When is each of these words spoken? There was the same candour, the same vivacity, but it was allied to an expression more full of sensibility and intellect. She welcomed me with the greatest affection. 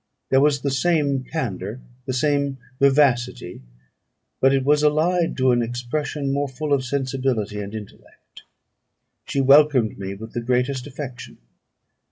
There 0.31 0.41
was 0.41 0.61
the 0.61 0.71
same 0.71 1.23
candour, 1.25 1.79
the 2.07 2.13
same 2.13 2.57
vivacity, 2.79 3.61
but 4.39 4.51
it 4.51 4.65
was 4.65 4.81
allied 4.81 5.37
to 5.37 5.51
an 5.51 5.61
expression 5.61 6.33
more 6.33 6.47
full 6.49 6.73
of 6.73 6.83
sensibility 6.83 7.61
and 7.61 7.75
intellect. 7.75 8.41
She 9.25 9.41
welcomed 9.41 9.99
me 9.99 10.15
with 10.15 10.33
the 10.33 10.41
greatest 10.41 10.87
affection. 10.87 11.37